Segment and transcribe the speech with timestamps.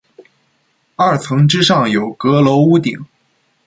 [0.95, 3.05] 二层之上有阁楼屋顶。